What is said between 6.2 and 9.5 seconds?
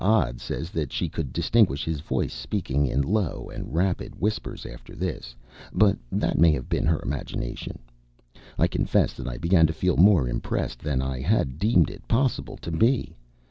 may have been her imagination. I confess that I